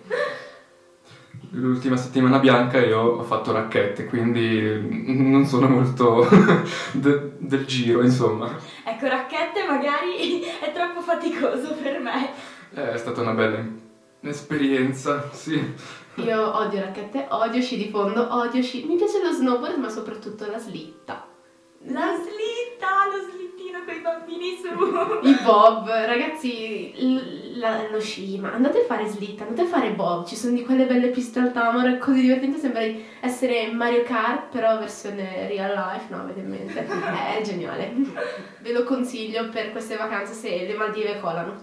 L'ultima 1.50 1.98
settimana 1.98 2.38
bianca 2.38 2.78
io 2.78 2.98
ho 2.98 3.22
fatto 3.22 3.52
racchette, 3.52 4.06
quindi 4.06 5.04
non 5.14 5.44
sono 5.44 5.68
molto 5.68 6.26
de- 6.92 7.32
del 7.36 7.66
giro, 7.66 8.02
insomma. 8.02 8.50
Ecco, 8.82 9.06
racchette 9.06 9.66
magari 9.66 10.40
è 10.64 10.72
troppo 10.72 11.02
faticoso 11.02 11.74
per 11.74 12.00
me. 12.00 12.30
È 12.70 12.96
stata 12.96 13.20
una 13.20 13.34
bella 13.34 13.62
esperienza, 14.22 15.28
sì. 15.32 15.74
Io 16.14 16.56
odio 16.56 16.80
racchette, 16.80 17.26
odio 17.28 17.60
sci 17.60 17.76
di 17.76 17.90
fondo, 17.90 18.26
odio 18.30 18.62
sci. 18.62 18.86
Mi 18.86 18.96
piace 18.96 19.22
lo 19.22 19.32
snowboard, 19.32 19.76
ma 19.76 19.90
soprattutto 19.90 20.50
la 20.50 20.58
slitta. 20.58 21.27
La 21.82 22.12
slitta, 22.16 23.06
lo 23.10 23.30
slittino 23.30 23.78
con 23.84 23.94
i 23.94 24.00
bambini 24.00 24.56
su. 24.56 25.26
I 25.26 25.36
bob, 25.44 25.88
ragazzi, 25.88 26.92
l- 26.96 27.58
la- 27.58 27.88
lo 27.88 28.00
sci, 28.00 28.38
ma 28.38 28.52
andate 28.52 28.80
a 28.80 28.84
fare 28.84 29.06
slitta, 29.06 29.44
andate 29.44 29.62
a 29.62 29.66
fare 29.66 29.92
bob, 29.92 30.26
ci 30.26 30.34
sono 30.36 30.54
di 30.54 30.64
quelle 30.64 30.86
belle 30.86 31.08
piste 31.08 31.38
al 31.38 31.52
tamaro, 31.52 31.88
è 31.88 31.98
così 31.98 32.20
divertente, 32.22 32.58
sembra 32.58 32.80
di 32.82 33.02
essere 33.20 33.70
Mario 33.70 34.02
Kart, 34.02 34.50
però 34.50 34.76
versione 34.78 35.46
real 35.46 35.72
life, 35.72 36.06
no, 36.12 36.22
avete 36.22 36.40
in 36.40 36.48
mente? 36.48 36.84
È 36.84 37.40
geniale. 37.46 37.92
Ve 38.60 38.72
lo 38.72 38.82
consiglio 38.82 39.48
per 39.48 39.70
queste 39.70 39.96
vacanze 39.96 40.34
se 40.34 40.66
le 40.66 40.74
Maldive 40.74 41.20
colano. 41.20 41.54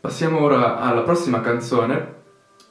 Passiamo 0.00 0.40
ora 0.40 0.78
alla 0.78 1.02
prossima 1.02 1.40
canzone. 1.40 2.18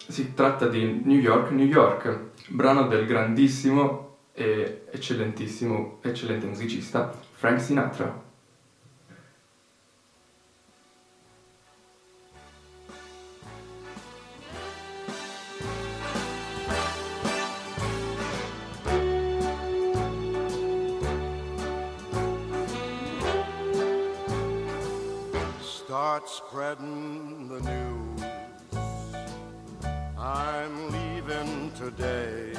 Si 0.07 0.33
tratta 0.33 0.67
di 0.67 1.01
New 1.05 1.19
York, 1.19 1.51
New 1.51 1.65
York, 1.67 2.31
brano 2.47 2.87
del 2.87 3.05
grandissimo 3.05 4.08
e 4.39 4.83
eccellentissimo, 4.89 5.99
eccellente 6.01 6.45
musicista 6.45 7.13
Frank 7.33 7.59
Sinatra. 7.59 8.27
Start 25.61 26.29
spreading 26.29 27.49
the 27.49 27.59
news. 27.59 28.23
I'm 30.17 30.91
leaving 30.91 31.71
today. 31.73 32.58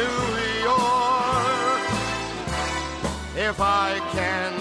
New 0.00 0.06
York. 0.64 1.82
If 3.36 3.60
I 3.60 4.00
can 4.12 4.59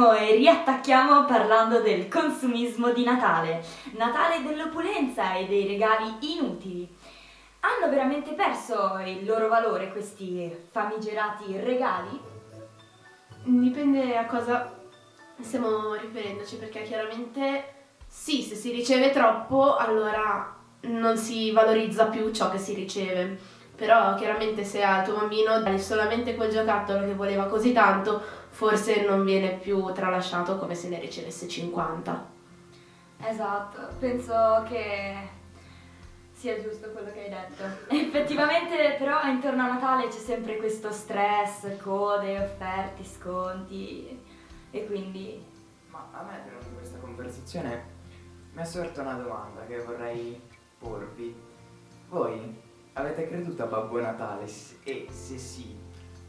Benissimo, 0.00 0.12
e 0.12 0.34
riattacchiamo 0.36 1.26
parlando 1.26 1.80
del 1.80 2.08
consumismo 2.08 2.90
di 2.90 3.04
Natale. 3.04 3.62
Natale 3.96 4.42
dell'opulenza 4.42 5.34
e 5.34 5.46
dei 5.46 5.66
regali 5.66 6.16
inutili. 6.32 6.88
Hanno 7.60 7.90
veramente 7.90 8.32
perso 8.32 8.98
il 9.04 9.26
loro 9.26 9.48
valore 9.48 9.92
questi 9.92 10.50
famigerati 10.70 11.58
regali? 11.58 12.18
Dipende 13.42 14.16
a 14.16 14.24
cosa 14.24 14.74
stiamo 15.38 15.92
riferendoci, 15.92 16.56
perché 16.56 16.82
chiaramente 16.82 17.74
sì, 18.06 18.40
se 18.40 18.54
si 18.54 18.70
riceve 18.70 19.10
troppo, 19.10 19.76
allora 19.76 20.56
non 20.82 21.18
si 21.18 21.50
valorizza 21.52 22.06
più 22.06 22.32
ciò 22.32 22.50
che 22.50 22.58
si 22.58 22.72
riceve. 22.72 23.38
Però 23.76 24.14
chiaramente 24.14 24.64
se 24.64 24.82
al 24.82 25.04
tuo 25.04 25.14
bambino 25.14 25.60
dai 25.60 25.78
solamente 25.78 26.34
quel 26.34 26.50
giocattolo 26.50 27.00
che 27.00 27.14
voleva 27.14 27.44
così 27.44 27.72
tanto, 27.72 28.39
forse 28.50 29.04
non 29.06 29.24
viene 29.24 29.56
più 29.56 29.92
tralasciato 29.92 30.58
come 30.58 30.74
se 30.74 30.88
ne 30.88 31.00
ricevesse 31.00 31.48
50. 31.48 32.28
Esatto, 33.22 33.88
penso 33.98 34.64
che 34.68 35.38
sia 36.32 36.60
giusto 36.60 36.90
quello 36.90 37.12
che 37.12 37.24
hai 37.24 37.30
detto. 37.30 37.64
Effettivamente 37.94 38.96
però 38.98 39.22
intorno 39.24 39.62
a 39.62 39.72
Natale 39.74 40.08
c'è 40.08 40.18
sempre 40.18 40.56
questo 40.56 40.90
stress, 40.90 41.76
code, 41.78 42.38
offerte, 42.38 43.04
sconti 43.04 44.22
e 44.70 44.86
quindi 44.86 45.44
Ma 45.90 46.08
a 46.12 46.22
me 46.22 46.40
durante 46.44 46.70
questa 46.74 46.98
conversazione 46.98 47.98
mi 48.52 48.62
è 48.62 48.64
sorta 48.64 49.02
una 49.02 49.14
domanda 49.14 49.64
che 49.66 49.78
vorrei 49.82 50.40
porvi. 50.78 51.34
Voi 52.08 52.58
avete 52.94 53.28
creduto 53.28 53.62
a 53.62 53.66
Babbo 53.66 54.00
Natale? 54.00 54.44
E 54.82 55.06
se 55.10 55.38
sì, 55.38 55.78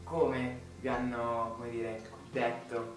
come 0.04 0.70
vi 0.80 0.88
hanno, 0.88 1.54
come 1.56 1.70
dire, 1.70 2.02
detto? 2.32 2.96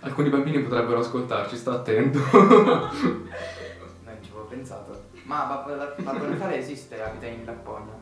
Alcuni 0.00 0.28
bambini 0.28 0.60
potrebbero 0.60 1.00
ascoltarci, 1.00 1.56
sta 1.56 1.72
attento. 1.72 2.18
Non 2.32 4.18
ci 4.20 4.30
avevo 4.30 4.46
pensato. 4.48 5.04
Ma 5.24 5.44
Babbo, 5.44 6.28
Natale 6.28 6.58
esiste, 6.58 7.00
abita 7.02 7.26
in 7.26 7.44
Lapponia. 7.44 7.94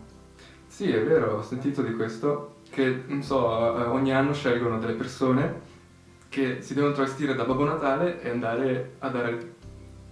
Sì, 0.66 0.90
è 0.90 1.03
vero, 1.03 1.37
ho 1.37 1.42
sentito 1.42 1.83
di 1.83 1.94
questo, 1.94 2.57
che 2.68 3.05
non 3.07 3.23
so, 3.23 3.79
eh, 3.79 3.85
ogni 3.85 4.12
anno 4.12 4.35
scelgono 4.35 4.79
delle 4.79 4.94
persone 4.94 5.73
che 6.29 6.61
si 6.62 6.75
devono 6.75 6.92
travestire 6.92 7.35
da 7.35 7.44
Babbo 7.44 7.64
Natale 7.64 8.20
e 8.20 8.29
andare 8.29 8.97
a 8.99 9.09
dare 9.09 9.53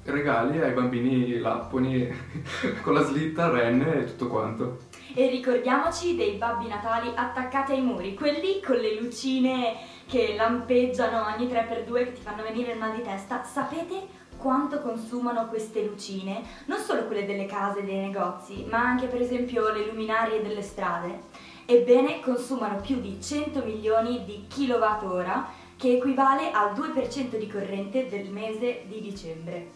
regali 0.05 0.61
ai 0.61 0.73
bambini 0.73 1.39
lapponi 1.39 2.09
con 2.83 2.95
la 2.95 3.03
slitta, 3.03 3.51
renne 3.51 4.03
e 4.03 4.05
tutto 4.05 4.29
quanto. 4.29 4.79
E 5.15 5.29
ricordiamoci 5.29 6.17
dei 6.17 6.37
babbi 6.37 6.69
natali 6.69 7.13
attaccati 7.15 7.73
ai 7.73 7.83
muri, 7.83 8.15
quelli 8.15 8.63
con 8.63 8.77
le 8.77 8.99
lucine 8.99 9.77
che 10.07 10.35
lampeggiano 10.35 11.27
ogni 11.27 11.49
3x2 11.49 11.93
che 11.93 12.13
ti 12.15 12.23
fanno 12.23 12.43
venire 12.43 12.73
il 12.73 12.79
mal 12.79 12.97
di 12.97 13.03
testa. 13.03 13.45
Sapete 13.45 14.21
quanto 14.39 14.81
consumano 14.81 15.49
queste 15.49 15.85
lucine? 15.85 16.41
Non 16.65 16.79
solo 16.79 17.05
quelle 17.05 17.27
delle 17.27 17.45
case 17.45 17.81
e 17.81 17.85
dei 17.85 17.99
negozi, 17.99 18.65
ma 18.71 18.79
anche 18.79 19.07
per 19.07 19.21
esempio 19.21 19.71
le 19.71 19.85
luminarie 19.85 20.41
delle 20.41 20.63
strade. 20.63 21.21
Ebbene, 21.67 22.21
consumano 22.21 22.81
più 22.81 22.99
di 22.99 23.21
100 23.21 23.63
milioni 23.65 24.25
di 24.25 24.47
kilowattora, 24.49 25.47
che 25.77 25.97
equivale 25.97 26.51
al 26.53 26.73
2% 26.73 27.37
di 27.37 27.49
corrente 27.49 28.09
del 28.09 28.31
mese 28.31 28.85
di 28.87 29.01
dicembre. 29.03 29.69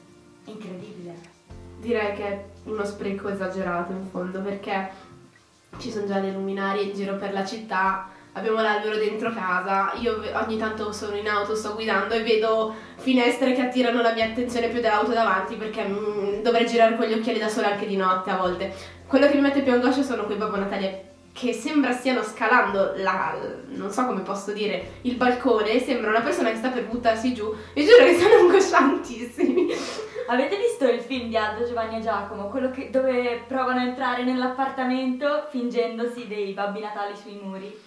Incredibile. 0.47 1.35
Direi 1.79 2.17
che 2.17 2.25
è 2.25 2.45
uno 2.65 2.85
spreco 2.85 3.29
esagerato 3.29 3.93
in 3.93 4.07
fondo 4.11 4.41
perché 4.41 4.91
ci 5.79 5.91
sono 5.91 6.07
già 6.07 6.19
le 6.19 6.33
luminarie 6.33 6.83
in 6.83 6.95
giro 6.95 7.17
per 7.17 7.33
la 7.33 7.45
città, 7.45 8.09
abbiamo 8.33 8.61
l'albero 8.61 8.97
dentro 8.97 9.33
casa, 9.33 9.93
io 10.01 10.21
ogni 10.35 10.59
tanto 10.59 10.93
sono 10.93 11.17
in 11.17 11.29
auto, 11.29 11.55
sto 11.55 11.75
guidando 11.75 12.15
e 12.15 12.23
vedo 12.23 12.75
finestre 12.97 13.53
che 13.53 13.63
attirano 13.63 14.03
la 14.03 14.13
mia 14.13 14.27
attenzione 14.27 14.69
più 14.69 14.81
dell'auto 14.81 15.13
davanti 15.13 15.55
perché 15.57 15.85
mm, 15.85 16.43
dovrei 16.43 16.67
girare 16.67 16.97
con 16.97 17.07
gli 17.07 17.15
occhiali 17.15 17.39
da 17.39 17.49
sola 17.49 17.73
anche 17.73 17.87
di 17.87 17.97
notte 17.97 18.31
a 18.31 18.37
volte. 18.37 18.75
Quello 19.07 19.27
che 19.27 19.35
mi 19.35 19.41
mette 19.41 19.63
più 19.63 19.73
angoscia 19.73 20.03
sono 20.03 20.25
quei 20.25 20.37
Babbo 20.37 20.57
Natale 20.57 21.15
che 21.39 21.53
sembra 21.53 21.93
stiano 21.93 22.23
scalando 22.23 22.95
la, 22.97 23.37
non 23.69 23.91
so 23.91 24.07
come 24.07 24.23
posso 24.23 24.53
dire, 24.53 24.93
il 25.03 25.17
balcone, 25.17 25.79
sembra 25.81 26.09
una 26.09 26.23
persona 26.23 26.49
che 26.51 26.57
sta 26.57 26.71
per 26.71 26.87
buttarsi 26.87 27.35
giù 27.35 27.55
e 27.75 27.85
giuro 27.85 28.05
che 28.05 28.19
sono 28.19 28.35
angosciantissimi. 28.37 29.67
Avete 30.29 30.57
visto 30.57 30.89
il 30.89 31.01
film 31.01 31.29
di 31.29 31.37
Aldo, 31.37 31.67
Giovanni 31.67 31.99
e 31.99 32.01
Giacomo? 32.01 32.49
Quello 32.49 32.71
che- 32.71 32.89
dove 32.91 33.45
provano 33.47 33.81
a 33.81 33.85
entrare 33.85 34.25
nell'appartamento 34.25 35.47
fingendosi 35.51 36.27
dei 36.27 36.53
babbi 36.55 36.81
natali 36.81 37.15
sui 37.15 37.39
muri? 37.41 37.79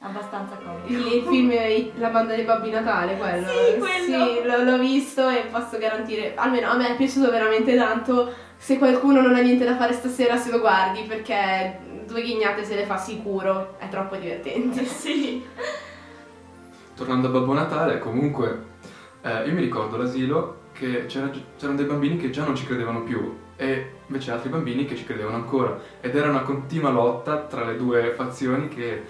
Abbastanza 0.00 0.56
comico. 0.56 0.86
Il, 0.88 1.14
il 1.14 1.22
film 1.22 2.00
La 2.00 2.08
banda 2.08 2.34
dei 2.34 2.44
Babbi 2.44 2.70
Natale, 2.70 3.16
quello. 3.16 3.46
Sì, 3.46 3.78
quello. 3.78 4.26
Sì, 4.26 4.42
l'ho, 4.42 4.62
l'ho 4.64 4.78
visto 4.78 5.28
e 5.28 5.46
posso 5.50 5.78
garantire, 5.78 6.32
almeno 6.34 6.70
a 6.70 6.76
me 6.76 6.90
è 6.90 6.96
piaciuto 6.96 7.30
veramente 7.30 7.74
tanto. 7.74 8.34
Se 8.56 8.78
qualcuno 8.78 9.20
non 9.22 9.34
ha 9.34 9.40
niente 9.40 9.64
da 9.64 9.76
fare 9.76 9.92
stasera 9.92 10.36
se 10.36 10.50
lo 10.50 10.58
guardi 10.60 11.02
perché 11.02 11.90
due 12.12 12.22
ghignate 12.22 12.64
se 12.64 12.74
le 12.76 12.84
fa 12.84 12.96
sicuro, 12.98 13.76
è 13.78 13.88
troppo 13.88 14.16
divertente. 14.16 14.84
Sì. 15.02 15.44
Tornando 16.94 17.26
a 17.28 17.30
Babbo 17.30 17.54
Natale, 17.54 17.98
comunque, 17.98 18.64
eh, 19.22 19.46
io 19.46 19.52
mi 19.54 19.62
ricordo 19.62 19.96
all'asilo 19.96 20.60
che 20.72 21.06
c'era- 21.06 21.30
c'erano 21.56 21.78
dei 21.78 21.86
bambini 21.86 22.18
che 22.18 22.30
già 22.30 22.44
non 22.44 22.54
ci 22.54 22.66
credevano 22.66 23.02
più 23.02 23.38
e 23.56 23.92
invece 24.06 24.30
altri 24.30 24.50
bambini 24.50 24.84
che 24.84 24.96
ci 24.96 25.04
credevano 25.04 25.36
ancora 25.36 25.78
ed 26.00 26.14
era 26.16 26.28
una 26.28 26.42
continua 26.42 26.90
lotta 26.90 27.38
tra 27.42 27.64
le 27.64 27.76
due 27.76 28.12
fazioni 28.12 28.68
che 28.68 29.02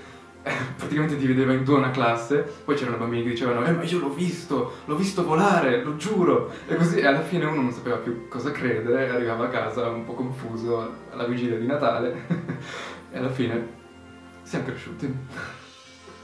eh, 0.42 0.52
praticamente 0.76 1.16
divideva 1.16 1.52
in 1.52 1.64
due 1.64 1.76
una 1.76 1.90
classe, 1.90 2.38
poi 2.64 2.74
c'erano 2.74 2.96
bambini 2.96 3.22
che 3.22 3.30
dicevano 3.30 3.64
eh 3.64 3.72
ma 3.72 3.82
io 3.82 3.98
l'ho 3.98 4.12
visto, 4.12 4.72
l'ho 4.84 4.96
visto 4.96 5.24
volare, 5.24 5.82
lo 5.82 5.96
giuro 5.96 6.50
e 6.66 6.74
così 6.76 6.98
e 6.98 7.06
alla 7.06 7.22
fine 7.22 7.44
uno 7.44 7.62
non 7.62 7.72
sapeva 7.72 7.96
più 7.96 8.28
cosa 8.28 8.50
credere, 8.50 9.08
arrivava 9.10 9.44
a 9.44 9.48
casa 9.48 9.88
un 9.88 10.04
po' 10.04 10.14
confuso 10.14 10.90
alla 11.10 11.24
vigilia 11.24 11.58
di 11.58 11.66
Natale 11.66 12.26
e 13.12 13.18
alla 13.18 13.30
fine 13.30 13.80
siamo 14.42 14.64
cresciuti. 14.64 15.14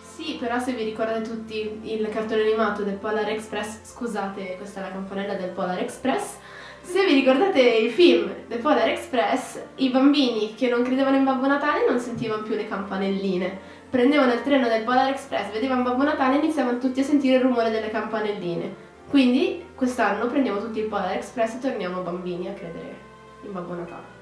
Sì, 0.03 0.37
però 0.40 0.59
se 0.59 0.72
vi 0.72 0.83
ricordate 0.83 1.22
tutti 1.22 1.81
il 1.83 2.09
cartone 2.09 2.42
animato 2.42 2.83
del 2.83 2.94
Polar 2.94 3.29
Express, 3.29 3.85
scusate, 3.85 4.57
questa 4.57 4.81
è 4.81 4.83
la 4.83 4.90
campanella 4.90 5.35
del 5.35 5.51
Polar 5.51 5.79
Express. 5.79 6.38
Se 6.81 7.05
vi 7.05 7.14
ricordate 7.14 7.61
il 7.61 7.90
film 7.90 8.33
del 8.48 8.59
Polar 8.59 8.88
Express, 8.88 9.62
i 9.77 9.90
bambini 9.90 10.55
che 10.55 10.68
non 10.68 10.83
credevano 10.83 11.16
in 11.16 11.24
Babbo 11.24 11.46
Natale 11.46 11.87
non 11.87 12.01
sentivano 12.01 12.42
più 12.42 12.57
le 12.57 12.66
campanelline. 12.66 13.77
Prendevano 13.90 14.33
il 14.33 14.42
treno 14.42 14.68
del 14.68 14.83
Polar 14.83 15.11
Express, 15.11 15.53
vedevano 15.53 15.83
Babbo 15.83 16.03
Natale 16.03 16.35
e 16.35 16.38
iniziavano 16.38 16.79
tutti 16.79 17.01
a 17.01 17.05
sentire 17.05 17.37
il 17.37 17.42
rumore 17.42 17.70
delle 17.70 17.90
campanelline. 17.90 18.87
Quindi 19.09 19.66
quest'anno 19.74 20.27
prendiamo 20.27 20.61
tutti 20.61 20.81
il 20.81 20.87
Polar 20.87 21.12
Express 21.12 21.55
e 21.55 21.59
torniamo 21.61 22.03
bambini 22.03 22.48
a 22.48 22.53
credere 22.53 22.96
in 23.44 23.53
Babbo 23.53 23.74
Natale. 23.74 24.17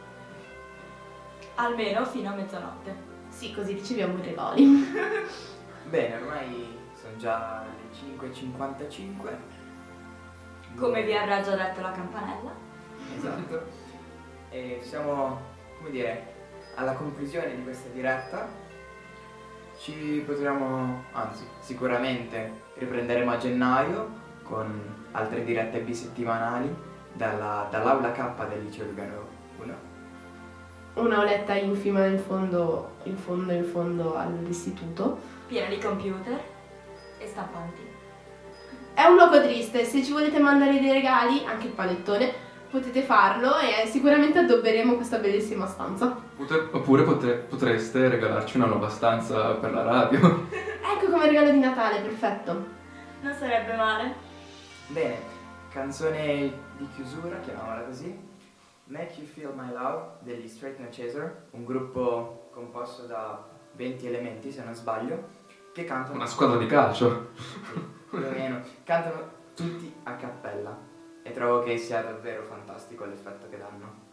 Almeno 1.57 2.05
fino 2.05 2.31
a 2.31 2.35
mezzanotte. 2.35 2.95
Sì, 3.29 3.55
così 3.55 3.73
riceviamo 3.73 4.19
i 4.19 4.23
regali. 4.23 4.65
Bene, 5.89 6.17
ormai 6.17 6.79
sono 6.95 7.17
già 7.17 7.65
le 7.65 7.97
5.55. 8.19 9.35
Come 10.77 11.03
vi 11.03 11.17
avrà 11.17 11.41
già 11.43 11.57
detto 11.57 11.81
la 11.81 11.91
campanella. 11.93 12.51
Esatto. 13.17 13.63
E 14.51 14.81
siamo, 14.83 15.41
come 15.79 15.91
dire, 15.91 16.35
alla 16.75 16.93
conclusione 16.93 17.55
di 17.57 17.63
questa 17.63 17.89
diretta. 17.91 18.49
Ci 19.79 20.23
potremo, 20.27 21.05
anzi, 21.13 21.47
sicuramente 21.61 22.65
riprenderemo 22.75 23.31
a 23.31 23.37
gennaio 23.39 24.11
con 24.43 24.95
altre 25.13 25.45
dirette 25.45 25.81
bisettimanali 25.81 26.75
dalla- 27.13 27.67
dall'aula 27.71 28.13
K 28.13 28.49
del 28.49 28.63
liceo 28.65 28.87
Lugano 28.87 29.27
1. 29.59 29.95
Una 30.97 31.21
oletta 31.21 31.55
infima 31.55 32.07
in 32.07 32.19
fondo, 32.19 32.93
in 33.03 33.17
fondo, 33.17 33.53
in 33.53 33.65
fondo 33.65 34.17
all'istituto. 34.17 35.19
Piena 35.47 35.69
di 35.69 35.79
computer 35.79 36.43
e 37.19 37.27
stampanti. 37.27 37.83
È 38.95 39.05
un 39.05 39.17
luogo 39.17 39.43
triste, 39.43 39.85
se 39.85 40.03
ci 40.03 40.13
volete 40.13 40.39
mandare 40.39 40.81
dei 40.81 40.91
regali, 40.93 41.45
anche 41.45 41.67
il 41.67 41.73
panettone, 41.75 42.33
potete 42.71 43.03
farlo 43.03 43.59
e 43.59 43.87
sicuramente 43.87 44.39
addobberemo 44.39 44.95
questa 44.95 45.19
bellissima 45.19 45.67
stanza. 45.67 46.17
Oppure 46.73 47.03
potre- 47.03 47.35
potreste 47.35 48.09
regalarci 48.09 48.57
una 48.57 48.67
nuova 48.67 48.89
stanza 48.89 49.53
per 49.53 49.73
la 49.73 49.83
radio. 49.83 50.49
Ecco 50.97 51.11
come 51.11 51.27
regalo 51.27 51.51
di 51.51 51.59
Natale, 51.59 52.01
perfetto. 52.01 52.65
Non 53.21 53.35
sarebbe 53.35 53.77
male. 53.77 54.15
Bene, 54.87 55.19
canzone 55.71 56.53
di 56.79 56.89
chiusura, 56.95 57.39
chiamiamola 57.41 57.83
così. 57.83 58.26
Make 58.89 59.15
You 59.19 59.27
Feel 59.27 59.53
My 59.55 59.73
Love 59.73 60.19
degli 60.21 60.47
Straight 60.47 60.79
No 60.79 60.87
Chaser, 60.91 61.47
un 61.51 61.65
gruppo 61.65 62.49
composto 62.53 63.07
da 63.07 63.45
20 63.73 64.07
elementi 64.07 64.53
se 64.53 64.63
non 64.63 64.75
sbaglio, 64.75 65.25
che 65.73 65.85
cantano... 65.85 66.15
Una 66.15 66.27
squadra 66.27 66.57
di 66.57 66.67
calcio! 66.67 67.31
Sì, 67.35 67.81
più 68.09 68.19
o 68.19 68.31
meno. 68.31 68.61
Cantano 68.85 69.31
tutti 69.55 69.93
a 70.05 70.15
cappella 70.15 70.79
e 71.23 71.33
trovo 71.33 71.65
che 71.65 71.77
sia 71.77 72.03
davvero 72.03 72.45
fantastico 72.45 73.05
l'effetto 73.05 73.49
che 73.49 73.59
danno. 73.59 74.05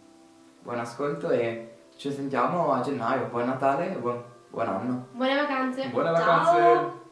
Buon 0.61 0.79
ascolto 0.79 1.29
e 1.29 1.89
ci 1.95 2.11
sentiamo 2.11 2.73
a 2.73 2.81
gennaio, 2.81 3.27
buon 3.27 3.45
Natale 3.45 3.93
e 3.93 3.97
buon, 3.97 4.23
buon 4.49 4.67
anno! 4.67 5.07
Buone 5.11 5.35
vacanze! 5.35 5.89
Buone 5.89 6.11
vacanze! 6.11 6.51
Ciao. 6.51 7.02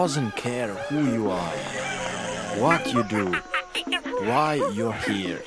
doesn't 0.00 0.34
care 0.34 0.74
who 0.88 1.04
you 1.12 1.30
are, 1.30 1.56
what 2.58 2.84
you 2.92 3.04
do, 3.04 3.32
why 4.26 4.54
you're 4.72 5.00
here. 5.06 5.40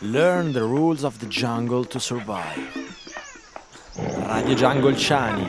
Learn 0.00 0.54
the 0.54 0.62
rules 0.62 1.04
of 1.04 1.18
the 1.18 1.26
jungle 1.26 1.84
to 1.84 2.00
survive. 2.00 2.56
Radio 4.30 4.54
Jungle 4.54 4.94
Chani. 4.94 5.46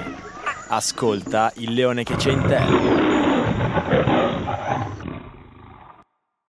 Ascolta 0.67 1.53
il 1.55 1.73
leone 1.73 2.03
che 2.03 2.17
c'è 2.17 2.31
in 2.31 2.41
te. 2.49 2.94